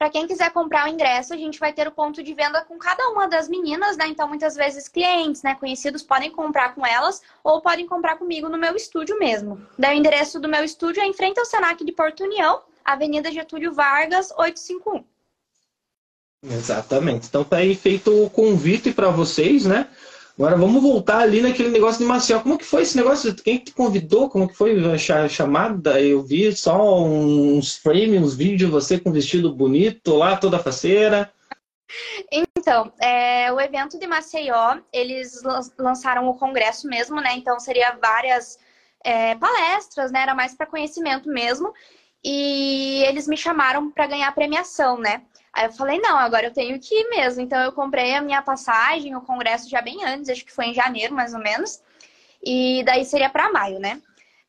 [0.00, 2.78] Para quem quiser comprar o ingresso, a gente vai ter o ponto de venda com
[2.78, 4.06] cada uma das meninas, né?
[4.08, 8.56] Então, muitas vezes, clientes, né, conhecidos podem comprar com elas ou podem comprar comigo no
[8.56, 9.60] meu estúdio mesmo.
[9.78, 13.30] Daí, o endereço do meu estúdio é em frente ao Senac de Porto União, Avenida
[13.30, 15.04] Getúlio Vargas, 851.
[16.50, 17.28] Exatamente.
[17.28, 19.86] Então, tá aí feito o convite para vocês, né?
[20.38, 22.40] Agora vamos voltar ali naquele negócio de Maceió.
[22.40, 23.34] Como que foi esse negócio?
[23.34, 24.30] Quem te convidou?
[24.30, 26.00] Como que foi a chamada?
[26.00, 31.30] Eu vi só uns frames, uns vídeos, você com vestido bonito lá, toda faceira.
[32.30, 35.42] Então, é, o evento de Maceió, eles
[35.78, 37.34] lançaram o congresso mesmo, né?
[37.34, 38.58] Então seria várias
[39.04, 40.22] é, palestras, né?
[40.22, 41.72] Era mais para conhecimento mesmo.
[42.22, 45.22] E eles me chamaram para ganhar premiação, né?
[45.52, 47.42] Aí eu falei, não, agora eu tenho que ir mesmo.
[47.42, 50.74] Então eu comprei a minha passagem, o congresso já bem antes, acho que foi em
[50.74, 51.82] janeiro mais ou menos.
[52.42, 54.00] E daí seria para maio, né?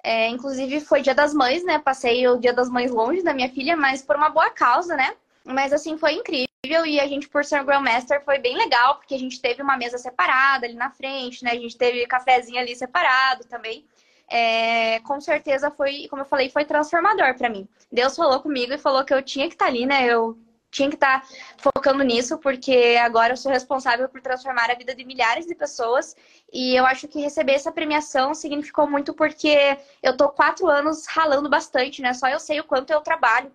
[0.03, 1.79] É, inclusive foi dia das mães, né?
[1.79, 5.15] Passei o dia das mães longe da minha filha, mas por uma boa causa, né?
[5.43, 9.19] Mas assim, foi incrível e a gente, por ser Grandmaster, foi bem legal, porque a
[9.19, 11.51] gente teve uma mesa separada ali na frente, né?
[11.51, 13.85] A gente teve cafezinho ali separado também.
[14.29, 17.67] É, com certeza foi, como eu falei, foi transformador para mim.
[17.91, 20.05] Deus falou comigo e falou que eu tinha que estar tá ali, né?
[20.05, 20.37] Eu
[20.71, 24.95] tinha que estar tá focando nisso, porque agora eu sou responsável por transformar a vida
[24.95, 26.15] de milhares de pessoas.
[26.51, 31.49] E eu acho que receber essa premiação significou muito porque eu tô quatro anos ralando
[31.49, 32.13] bastante, né?
[32.13, 33.51] Só eu sei o quanto eu trabalho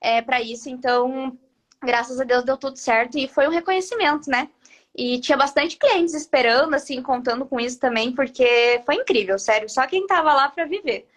[0.00, 0.70] é, para isso.
[0.70, 1.36] Então,
[1.82, 4.48] graças a Deus deu tudo certo e foi um reconhecimento, né?
[4.96, 9.68] E tinha bastante clientes esperando, assim, contando com isso também, porque foi incrível, sério.
[9.68, 11.08] Só quem tava lá para viver.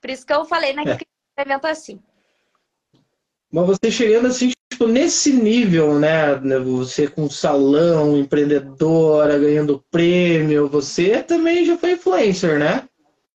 [0.00, 1.42] Por isso que eu falei naquele é.
[1.42, 2.02] evento assim.
[3.52, 6.36] Mas você chegando assim, tipo, nesse nível, né?
[6.64, 12.88] Você com salão, empreendedora, ganhando prêmio, você também já foi influencer, né?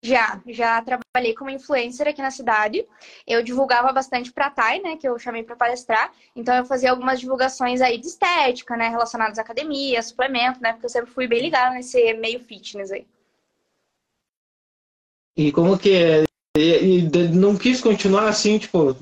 [0.05, 2.87] Já, já trabalhei como influencer aqui na cidade.
[3.27, 6.13] Eu divulgava bastante para a Thay, né, que eu chamei para palestrar.
[6.37, 10.85] Então eu fazia algumas divulgações aí de estética, né, relacionadas à academia, suplemento, né, porque
[10.85, 13.07] eu sempre fui bem ligada nesse meio fitness aí.
[15.35, 16.25] E como que é?
[16.55, 18.95] E, e não quis continuar assim, tipo,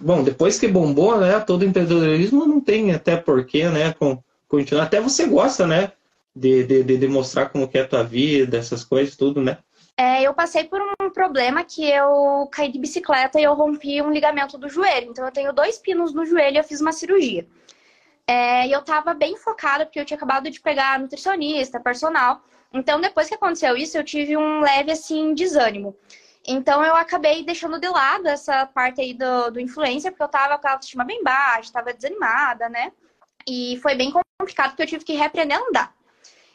[0.00, 4.84] bom, depois que bombou, né, todo empreendedorismo não tem até porquê, né, com, continuar.
[4.84, 5.92] Até você gosta, né,
[6.34, 9.58] de, de, de demonstrar como que é a tua vida, essas coisas, tudo, né?
[9.96, 14.10] É, eu passei por um problema que eu caí de bicicleta e eu rompi um
[14.10, 15.10] ligamento do joelho.
[15.10, 17.46] Então eu tenho dois pinos no joelho e eu fiz uma cirurgia.
[18.26, 22.42] É, e eu tava bem focada porque eu tinha acabado de pegar nutricionista, personal.
[22.72, 25.94] Então depois que aconteceu isso, eu tive um leve assim desânimo.
[26.52, 30.58] Então eu acabei deixando de lado essa parte aí do, do influencer, porque eu tava
[30.58, 32.90] com a autoestima bem baixa, tava desanimada, né?
[33.46, 35.94] E foi bem complicado porque eu tive que reaprender a andar.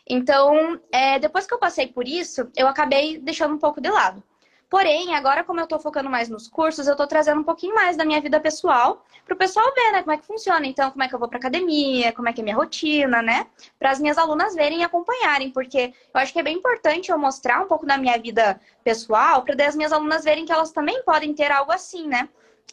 [0.06, 4.22] Então, é, depois que eu passei por isso, eu acabei deixando um pouco de lado.
[4.70, 7.96] Porém, agora como eu estou focando mais nos cursos, eu estou trazendo um pouquinho mais
[7.96, 10.66] da minha vida pessoal para o pessoal ver, né, como é que funciona.
[10.66, 13.48] Então, como é que eu vou para academia, como é que é minha rotina, né?
[13.78, 17.18] Para as minhas alunas verem e acompanharem, porque eu acho que é bem importante eu
[17.18, 21.04] mostrar um pouco da minha vida pessoal para as minhas alunas verem que elas também
[21.04, 22.28] podem ter algo assim, né?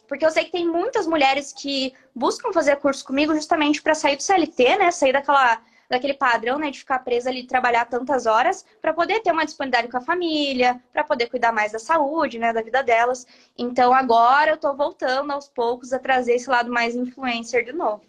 [0.07, 4.15] Porque eu sei que tem muitas mulheres que buscam fazer curso comigo justamente para sair
[4.15, 4.91] do CLT, né?
[4.91, 9.31] Sair daquela daquele padrão, né, de ficar presa ali trabalhar tantas horas para poder ter
[9.31, 13.25] uma disponibilidade com a família, para poder cuidar mais da saúde, né, da vida delas.
[13.57, 18.01] Então agora eu tô voltando aos poucos a trazer esse lado mais influencer de novo.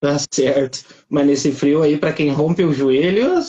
[0.00, 0.84] Tá certo.
[1.08, 3.40] Mas nesse frio aí, para quem rompe o joelho,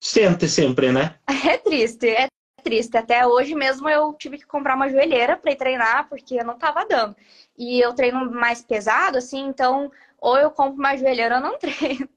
[0.00, 1.16] sente sempre, né?
[1.46, 2.28] É triste, é
[2.64, 2.96] triste.
[2.96, 6.56] Até hoje mesmo eu tive que comprar uma joelheira para ir treinar, porque eu não
[6.56, 7.14] tava dando.
[7.58, 12.08] E eu treino mais pesado, assim, então ou eu compro uma joelheira ou não treino.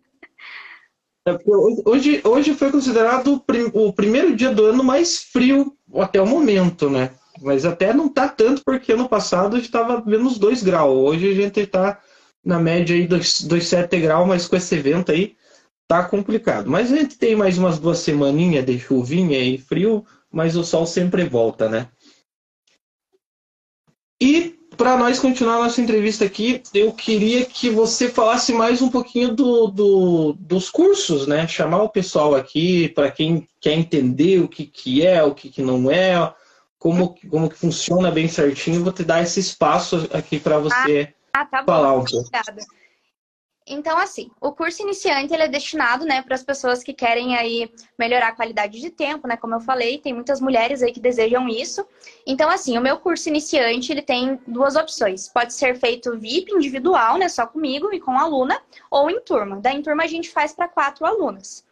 [1.28, 1.36] É
[1.90, 7.16] hoje, hoje foi considerado o primeiro dia do ano mais frio até o momento, né?
[7.42, 10.96] Mas até não tá tanto, porque ano passado estava menos 2 graus.
[10.96, 12.00] Hoje a gente está
[12.44, 15.36] na média aí dos 7 graus, mas com esse evento aí
[15.88, 16.70] tá complicado.
[16.70, 20.86] Mas a gente tem mais umas duas semaninhas de chuvinha e frio, mas o sol
[20.86, 21.90] sempre volta, né?
[24.22, 29.34] E para nós continuar nossa entrevista aqui, eu queria que você falasse mais um pouquinho
[29.34, 31.48] do, do dos cursos, né?
[31.48, 35.62] Chamar o pessoal aqui para quem quer entender o que, que é, o que, que
[35.62, 36.34] não é,
[36.78, 38.84] como, como que funciona bem certinho.
[38.84, 42.28] Vou te dar esse espaço aqui para você ah, tá falar um pouco.
[42.28, 42.62] Obrigada.
[43.68, 47.72] Então, assim, o curso iniciante ele é destinado, né, para as pessoas que querem aí
[47.98, 49.36] melhorar a qualidade de tempo, né?
[49.38, 51.84] Como eu falei, tem muitas mulheres aí que desejam isso.
[52.28, 55.28] Então, assim, o meu curso iniciante ele tem duas opções.
[55.28, 59.60] Pode ser feito VIP individual, né, só comigo e com a aluna, ou em turma.
[59.60, 61.66] Da em turma a gente faz para quatro alunas.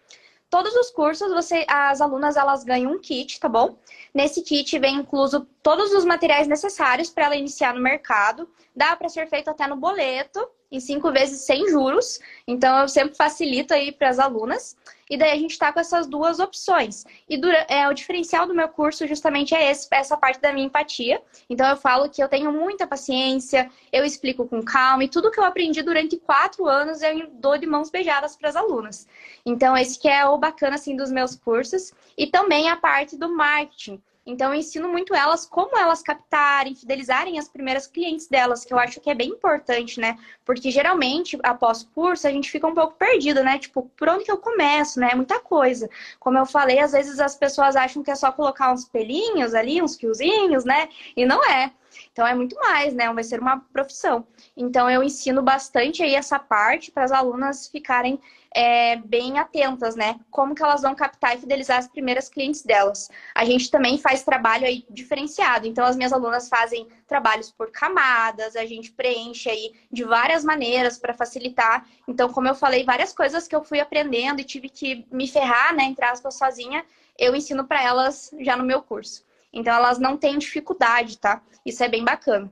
[0.50, 3.76] Todos os cursos, você, as alunas elas ganham um kit, tá bom?
[4.14, 8.48] Nesse kit vem incluso todos os materiais necessários para ela iniciar no mercado.
[8.76, 12.20] Dá para ser feito até no boleto, em cinco vezes sem juros.
[12.48, 14.76] Então, eu sempre facilito aí para as alunas.
[15.08, 17.06] E daí a gente está com essas duas opções.
[17.30, 20.66] E dura, é, o diferencial do meu curso justamente é esse, essa parte da minha
[20.66, 21.22] empatia.
[21.48, 25.40] Então, eu falo que eu tenho muita paciência, eu explico com calma, e tudo que
[25.40, 29.08] eu aprendi durante quatro anos eu dou de mãos beijadas para as alunas.
[29.46, 31.94] Então, esse que é o bacana assim, dos meus cursos.
[32.18, 34.02] E também a parte do marketing.
[34.26, 38.80] Então, eu ensino muito elas como elas captarem, fidelizarem as primeiras clientes delas, que eu
[38.80, 40.18] acho que é bem importante, né?
[40.46, 43.60] Porque geralmente, após curso, a gente fica um pouco perdido, né?
[43.60, 45.10] Tipo, por onde que eu começo, né?
[45.12, 45.90] É muita coisa.
[46.20, 49.82] Como eu falei, às vezes as pessoas acham que é só colocar uns pelinhos ali,
[49.82, 50.88] uns fiozinhos, né?
[51.18, 51.72] E não é.
[52.12, 53.12] Então é muito mais, né?
[53.14, 54.26] Vai ser uma profissão.
[54.56, 58.20] Então eu ensino bastante aí essa parte para as alunas ficarem
[58.56, 60.20] é, bem atentas, né?
[60.30, 63.10] Como que elas vão captar e fidelizar as primeiras clientes delas.
[63.34, 65.68] A gente também faz trabalho aí diferenciado.
[65.68, 71.00] Então, as minhas alunas fazem trabalhos por camadas, a gente preenche aí de várias maneiras
[71.00, 71.86] para facilitar.
[72.08, 75.76] Então, como eu falei, várias coisas que eu fui aprendendo e tive que me ferrar,
[75.76, 76.86] né, entre aspas, sozinha,
[77.18, 79.24] eu ensino para elas já no meu curso.
[79.54, 81.42] Então, elas não têm dificuldade, tá?
[81.66, 82.52] Isso é bem bacana.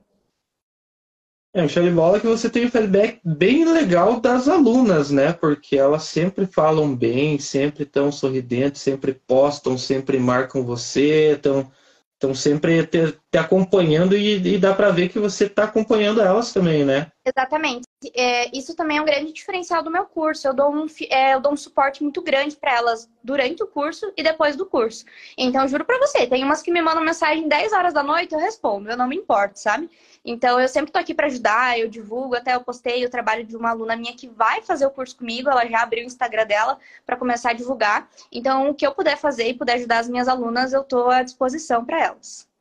[1.54, 5.34] É, show de bola que você tem um feedback bem legal das alunas, né?
[5.34, 12.88] Porque elas sempre falam bem, sempre estão sorridentes, sempre postam, sempre marcam você, estão sempre
[13.32, 17.10] te, acompanhando e, e dá para ver que você está acompanhando elas também, né?
[17.24, 17.84] Exatamente.
[18.14, 20.46] É, isso também é um grande diferencial do meu curso.
[20.46, 24.12] Eu dou um, é, eu dou um suporte muito grande para elas durante o curso
[24.16, 25.06] e depois do curso.
[25.38, 28.40] Então, juro para você, tem umas que me mandam mensagem 10 horas da noite, eu
[28.40, 29.88] respondo, eu não me importo, sabe?
[30.24, 33.56] Então, eu sempre estou aqui para ajudar, eu divulgo, até eu postei o trabalho de
[33.56, 36.78] uma aluna minha que vai fazer o curso comigo, ela já abriu o Instagram dela
[37.06, 38.10] para começar a divulgar.
[38.30, 41.22] Então, o que eu puder fazer e puder ajudar as minhas alunas, eu estou à
[41.22, 42.51] disposição para elas.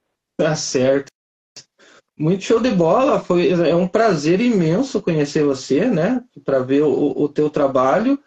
[0.41, 1.05] Tá certo.
[2.17, 6.23] Muito show de bola, foi é um prazer imenso conhecer você, né?
[6.43, 8.17] Para ver o, o teu trabalho.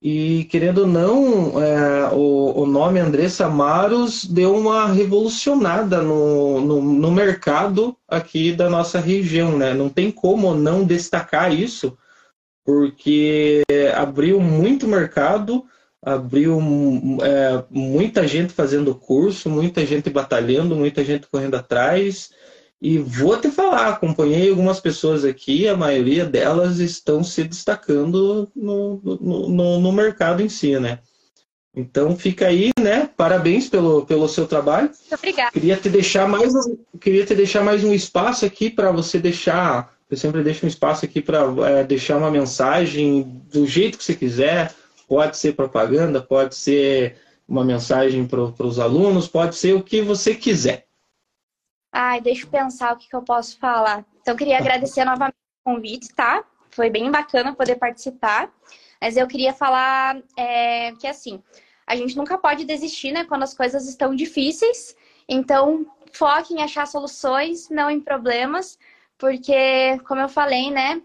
[0.00, 6.80] E querendo ou não, é, o, o, nome Andressa Amaros deu uma revolucionada no, no,
[6.80, 9.74] no, mercado aqui da nossa região, né?
[9.74, 11.94] Não tem como não destacar isso,
[12.64, 13.60] porque
[13.94, 15.66] abriu muito mercado,
[16.02, 16.58] abriu
[17.22, 22.30] é, muita gente fazendo curso, muita gente batalhando, muita gente correndo atrás.
[22.80, 29.00] E vou te falar, acompanhei algumas pessoas aqui, a maioria delas estão se destacando no,
[29.20, 31.00] no, no mercado em si, né?
[31.76, 33.08] Então fica aí, né?
[33.16, 34.90] Parabéns pelo, pelo seu trabalho.
[35.12, 35.52] Obrigada.
[35.52, 39.94] Queria te deixar mais um, queria te deixar mais um espaço aqui para você deixar.
[40.10, 44.14] Eu sempre deixo um espaço aqui para é, deixar uma mensagem do jeito que você
[44.14, 44.74] quiser.
[45.10, 50.36] Pode ser propaganda, pode ser uma mensagem para os alunos, pode ser o que você
[50.36, 50.86] quiser.
[51.92, 54.06] Ai, deixa eu pensar o que, que eu posso falar.
[54.22, 56.44] Então, queria agradecer novamente o convite, tá?
[56.70, 58.52] Foi bem bacana poder participar.
[59.00, 61.42] Mas eu queria falar é, que, assim,
[61.84, 63.24] a gente nunca pode desistir, né?
[63.24, 64.94] Quando as coisas estão difíceis.
[65.28, 68.78] Então, foque em achar soluções, não em problemas.
[69.18, 71.02] Porque, como eu falei, né?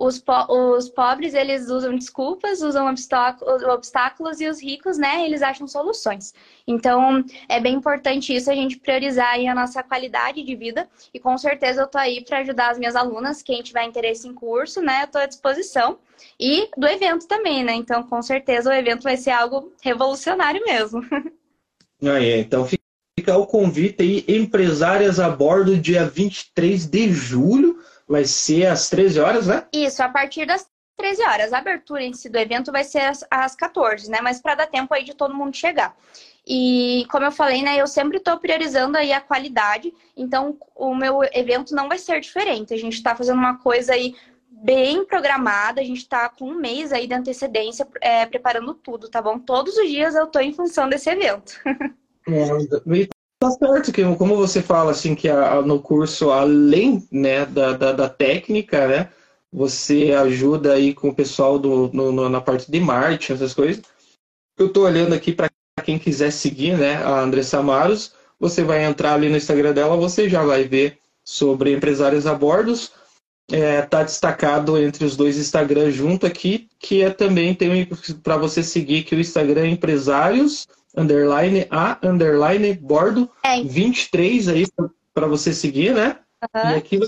[0.00, 5.68] Os, po os pobres, eles usam desculpas, usam obstáculos e os ricos, né, eles acham
[5.68, 6.32] soluções.
[6.66, 11.36] Então, é bem importante isso, a gente priorizar a nossa qualidade de vida e com
[11.36, 15.02] certeza eu tô aí para ajudar as minhas alunas, quem tiver interesse em curso, né,
[15.02, 15.98] eu tô à disposição.
[16.38, 17.72] E do evento também, né?
[17.72, 21.02] Então, com certeza o evento vai ser algo revolucionário mesmo.
[22.02, 27.78] Aí, então fica o convite aí, empresárias a bordo, dia 23 de julho
[28.10, 29.64] vai ser às 13 horas, né?
[29.72, 31.52] Isso, a partir das 13 horas.
[31.52, 34.18] A abertura em si do evento vai ser às, às 14, né?
[34.20, 35.96] Mas para dar tempo aí de todo mundo chegar.
[36.44, 41.20] E como eu falei, né, eu sempre estou priorizando aí a qualidade, então o meu
[41.32, 42.74] evento não vai ser diferente.
[42.74, 44.16] A gente está fazendo uma coisa aí
[44.50, 49.22] bem programada, a gente está com um mês aí de antecedência é, preparando tudo, tá
[49.22, 49.38] bom?
[49.38, 51.52] Todos os dias eu estou em função desse evento.
[52.28, 52.44] É,
[53.40, 57.92] tá certo, que como você fala assim, que a, no curso, além né, da, da,
[57.92, 59.08] da, técnica, né?
[59.50, 63.82] Você ajuda aí com o pessoal do, no, na parte de marketing, essas coisas.
[64.58, 65.48] Eu estou olhando aqui para
[65.82, 66.96] quem quiser seguir, né?
[66.96, 68.12] A Andressa Amaros.
[68.38, 72.92] Você vai entrar ali no Instagram dela, você já vai ver sobre empresários a bordos.
[73.52, 77.88] É, tá destacado entre os dois Instagrams junto aqui, que é também tem
[78.22, 83.62] para você seguir que o Instagram é empresários underline a underline bordo é.
[83.62, 84.66] 23 aí
[85.14, 86.18] para você seguir, né?
[86.54, 86.70] Uhum.
[86.70, 87.00] E aqui,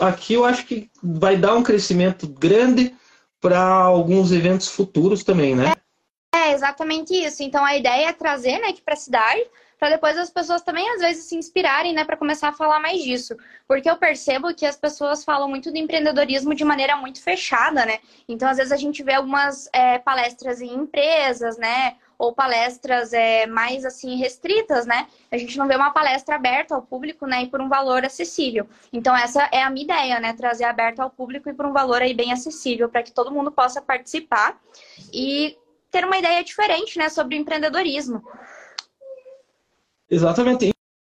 [0.00, 2.94] aqui eu acho que vai dar um crescimento grande
[3.40, 5.74] para alguns eventos futuros também, né?
[6.34, 7.42] É, é exatamente isso.
[7.42, 9.42] Então a ideia é trazer né, aqui para a cidade
[9.78, 13.00] para depois as pessoas também às vezes se inspirarem, né, para começar a falar mais
[13.02, 13.36] disso.
[13.66, 17.98] Porque eu percebo que as pessoas falam muito do empreendedorismo de maneira muito fechada, né?
[18.28, 21.96] Então, às vezes a gente vê algumas é, palestras em empresas, né?
[22.18, 25.06] Ou palestras é, mais assim restritas, né?
[25.30, 27.42] A gente não vê uma palestra aberta ao público, né?
[27.42, 28.66] E por um valor acessível.
[28.92, 30.32] Então essa é a minha ideia, né?
[30.32, 33.52] Trazer aberto ao público e por um valor aí bem acessível, para que todo mundo
[33.52, 34.58] possa participar
[35.12, 35.56] e
[35.90, 37.08] ter uma ideia diferente, né?
[37.08, 38.24] Sobre empreendedorismo.
[40.10, 40.72] Exatamente.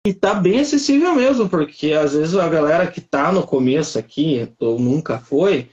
[0.07, 4.49] E tá bem acessível mesmo, porque às vezes a galera que tá no começo aqui,
[4.59, 5.69] ou nunca foi,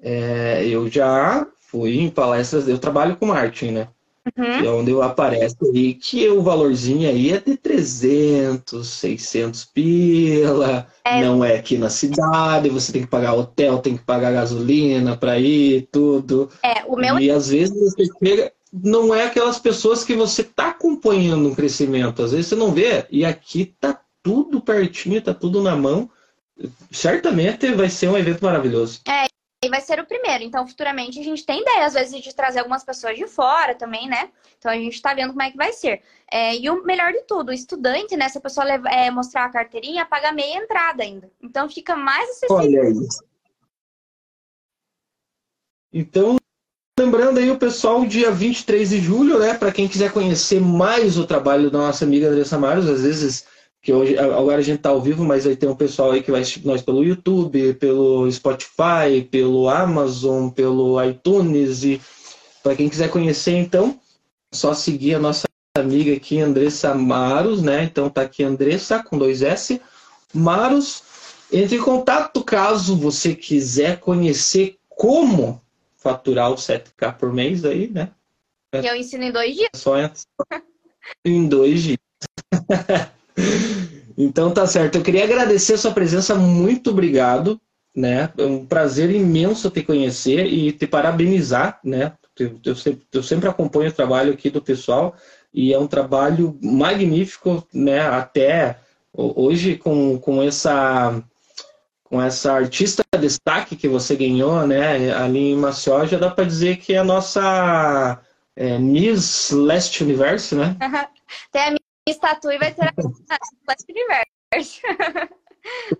[0.00, 3.88] é, eu já fui em palestras, eu trabalho com marketing, né?
[4.38, 4.44] Uhum.
[4.44, 11.20] É onde eu apareço aí que o valorzinho aí é de 300, 600 pila, é.
[11.22, 15.38] não é aqui na cidade, você tem que pagar hotel, tem que pagar gasolina para
[15.38, 16.48] ir, tudo.
[16.62, 17.18] É, o meu...
[17.18, 20.72] E às vezes você chega, não é aquelas pessoas que você está
[21.04, 22.22] acompanhando um crescimento.
[22.22, 26.10] Às vezes você não vê, e aqui tá tudo pertinho, tá tudo na mão.
[26.90, 29.00] Certamente vai ser um evento maravilhoso.
[29.06, 29.26] É,
[29.62, 30.42] e vai ser o primeiro.
[30.42, 34.08] Então, futuramente, a gente tem ideia, às vezes, de trazer algumas pessoas de fora também,
[34.08, 34.30] né?
[34.58, 36.02] Então, a gente está vendo como é que vai ser.
[36.30, 38.28] É, e o melhor de tudo, o estudante, né?
[38.28, 41.30] Se a pessoa levar, é, mostrar a carteirinha, paga meia entrada ainda.
[41.42, 42.56] Então, fica mais acessível.
[42.56, 43.08] Olha aí.
[45.92, 46.36] Então,
[46.96, 49.54] Lembrando aí o pessoal, dia 23 de julho, né?
[49.54, 53.44] Para quem quiser conhecer mais o trabalho da nossa amiga Andressa Maros, às vezes,
[53.82, 56.30] que hoje, agora a gente tá ao vivo, mas aí tem um pessoal aí que
[56.30, 61.82] vai assistir nós pelo YouTube, pelo Spotify, pelo Amazon, pelo iTunes.
[61.82, 62.00] E
[62.62, 63.98] para quem quiser conhecer, então,
[64.52, 67.82] só seguir a nossa amiga aqui, Andressa Maros, né?
[67.82, 69.82] Então tá aqui Andressa com dois S.
[70.32, 71.02] Maros,
[71.52, 75.60] entre em contato caso você quiser conhecer como
[76.04, 78.10] faturar o 7K por mês aí, né?
[78.74, 79.70] E eu ensino em dois dias.
[79.74, 79.94] Só
[81.24, 81.98] em dois dias.
[84.18, 84.96] então tá certo.
[84.96, 87.58] Eu queria agradecer a sua presença, muito obrigado.
[87.96, 88.28] Né?
[88.36, 92.12] É um prazer imenso te conhecer e te parabenizar, né?
[92.64, 95.14] Eu sempre, eu sempre acompanho o trabalho aqui do pessoal
[95.52, 98.00] e é um trabalho magnífico, né?
[98.00, 98.80] Até
[99.12, 101.22] hoje com, com essa
[102.04, 106.76] com essa artista destaque que você ganhou, né, ali em Maceió, já dá para dizer
[106.76, 108.20] que é a nossa
[108.54, 110.76] é, Miss Leste Universo, né?
[111.50, 111.70] Tem a
[112.06, 112.92] Miss Tatu e vai ter a
[113.68, 114.30] Leste Universo.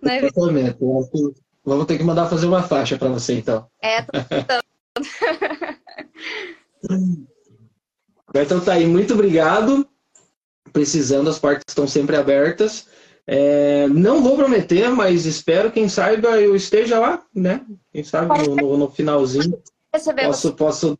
[0.07, 0.77] É Exatamente.
[1.65, 3.67] Vamos ter que mandar fazer uma faixa para você, então.
[3.81, 4.11] É, tô.
[8.33, 9.87] Então tá aí, muito obrigado.
[10.73, 12.85] Precisando, as portas estão sempre abertas.
[13.27, 17.65] É, não vou prometer, mas espero, quem saiba, eu esteja lá, né?
[17.91, 19.59] Quem sabe no, no, no finalzinho.
[20.27, 20.99] Posso, posso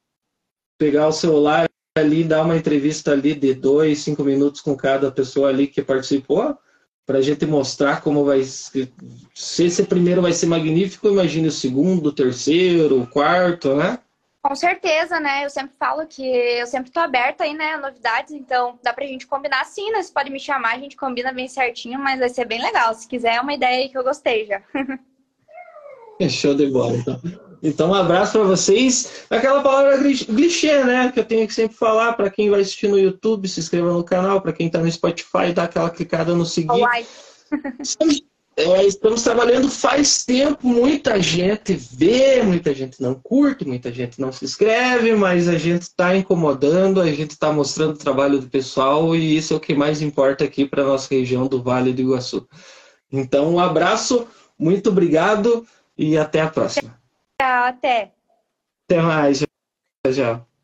[0.77, 5.49] pegar o celular ali, dar uma entrevista ali de dois, cinco minutos com cada pessoa
[5.49, 6.57] ali que participou,
[7.05, 8.91] para a gente mostrar como vai ser.
[9.33, 13.99] Se esse primeiro vai ser magnífico, imagine o segundo, o terceiro, o quarto, né?
[14.45, 15.43] Com certeza, né?
[15.43, 19.03] Eu sempre falo que eu sempre tô aberta aí, né, a novidades, então dá pra
[19.03, 20.03] gente combinar sim, né?
[20.03, 22.93] Você pode me chamar, a gente combina bem certinho, mas vai ser bem legal.
[22.93, 24.61] Se quiser, é uma ideia aí que eu gostei já.
[26.29, 27.19] Show de bola, então.
[27.63, 29.25] Então, um abraço para vocês.
[29.31, 31.11] Aquela palavra clichê, né?
[31.11, 34.03] Que eu tenho que sempre falar para quem vai assistir no YouTube, se inscreva no
[34.03, 34.41] canal.
[34.41, 36.83] Para quem está no Spotify, dá aquela clicada no seguir.
[38.57, 44.31] É, estamos trabalhando faz tempo, muita gente vê, muita gente não curte, muita gente não
[44.31, 49.13] se inscreve, mas a gente está incomodando, a gente está mostrando o trabalho do pessoal
[49.13, 52.01] e isso é o que mais importa aqui para a nossa região do Vale do
[52.01, 52.47] Iguaçu.
[53.11, 54.25] Então, um abraço,
[54.57, 56.97] muito obrigado e até a próxima.
[57.41, 58.13] Tchau, até.
[58.87, 59.39] Até mais.
[59.39, 60.54] Tchau, tchau.